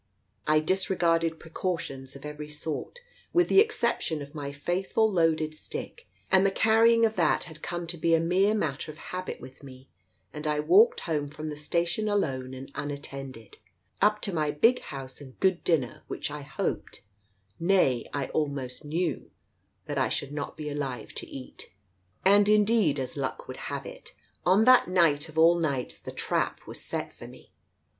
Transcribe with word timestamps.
I 0.47 0.61
disregarded 0.61 1.39
precautions 1.39 2.15
of 2.15 2.25
every 2.25 2.49
sort— 2.49 3.01
with 3.33 3.49
the 3.49 3.59
exception 3.59 4.19
of 4.23 4.33
my 4.33 4.51
faithful 4.51 5.07
loaded 5.11 5.53
stick, 5.53 6.07
and 6.31 6.43
the 6.43 6.49
carrying 6.49 7.05
of 7.05 7.13
that 7.17 7.43
had 7.43 7.61
come 7.61 7.85
to 7.85 7.99
be 7.99 8.15
a 8.15 8.19
mere 8.19 8.55
matter 8.55 8.91
of 8.91 8.97
habit 8.97 9.39
with 9.39 9.61
me— 9.61 9.91
and 10.33 10.47
I 10.47 10.59
walked 10.59 11.01
home 11.01 11.29
from 11.29 11.49
the 11.49 11.55
station 11.55 12.09
alone 12.09 12.55
and 12.55 12.71
unattended, 12.73 13.57
up 14.01 14.21
to 14.23 14.33
my 14.33 14.49
big 14.49 14.79
house 14.79 15.21
and 15.21 15.39
good 15.39 15.63
dinner 15.63 16.01
which 16.07 16.31
I 16.31 16.41
hoped— 16.41 17.03
nay, 17.73 18.09
I 18.11 18.29
almost 18.29 18.83
knew— 18.83 19.29
that 19.85 19.99
I 19.99 20.09
should 20.09 20.31
not 20.31 20.57
be 20.57 20.67
alive 20.71 21.13
to 21.13 21.27
eat; 21.27 21.75
And 22.25 22.49
indeed, 22.49 22.99
as 22.99 23.15
luck 23.17 23.47
would 23.47 23.57
have 23.69 23.85
it, 23.85 24.15
on 24.47 24.65
that 24.65 24.87
night 24.87 25.29
of 25.29 25.37
all 25.37 25.59
nights 25.59 25.99
the 25.99 26.11
trap 26.11 26.65
was 26.65 26.81
set 26.81 27.13
for 27.13 27.27
me. 27.27 27.51